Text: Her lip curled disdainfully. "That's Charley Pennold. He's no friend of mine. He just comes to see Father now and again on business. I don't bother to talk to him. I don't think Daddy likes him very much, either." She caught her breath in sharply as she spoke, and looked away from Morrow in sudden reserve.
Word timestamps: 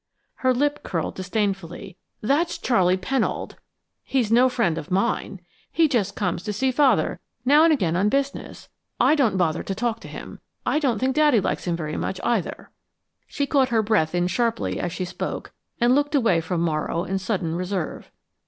Her 0.37 0.51
lip 0.51 0.81
curled 0.81 1.13
disdainfully. 1.13 1.95
"That's 2.21 2.57
Charley 2.57 2.97
Pennold. 2.97 3.57
He's 4.01 4.31
no 4.31 4.49
friend 4.49 4.79
of 4.79 4.89
mine. 4.89 5.41
He 5.71 5.87
just 5.87 6.15
comes 6.15 6.41
to 6.41 6.53
see 6.53 6.71
Father 6.71 7.19
now 7.45 7.63
and 7.63 7.71
again 7.71 7.95
on 7.95 8.09
business. 8.09 8.67
I 8.99 9.13
don't 9.13 9.37
bother 9.37 9.61
to 9.61 9.75
talk 9.75 9.99
to 9.99 10.07
him. 10.07 10.39
I 10.65 10.79
don't 10.79 10.97
think 10.97 11.15
Daddy 11.15 11.39
likes 11.39 11.65
him 11.67 11.75
very 11.75 11.97
much, 11.97 12.19
either." 12.23 12.71
She 13.27 13.45
caught 13.45 13.69
her 13.69 13.83
breath 13.83 14.15
in 14.15 14.25
sharply 14.25 14.79
as 14.79 14.91
she 14.91 15.05
spoke, 15.05 15.51
and 15.79 15.93
looked 15.93 16.15
away 16.15 16.41
from 16.41 16.61
Morrow 16.61 17.03
in 17.03 17.19
sudden 17.19 17.53
reserve. 17.53 18.09